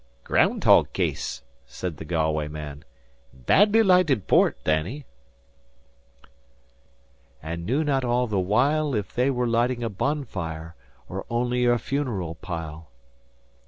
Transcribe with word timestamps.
"Ground 0.23 0.63
hog 0.63 0.93
case," 0.93 1.43
said 1.67 1.97
the 1.97 2.05
Galway 2.05 2.47
man. 2.47 2.83
"Badly 3.31 3.83
lighted 3.83 4.25
port, 4.25 4.57
Danny." 4.63 5.05
"And 7.43 7.67
knew 7.67 7.83
not 7.83 8.03
all 8.03 8.25
the 8.25 8.39
while 8.39 8.95
If 8.95 9.13
they 9.13 9.29
were 9.29 9.45
lighting 9.45 9.83
a 9.83 9.89
bonfire 9.89 10.73
Or 11.07 11.27
only 11.29 11.65
a 11.65 11.77
funeral 11.77 12.33
pile." 12.33 12.89